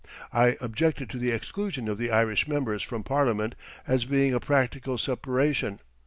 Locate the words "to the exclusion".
1.11-1.87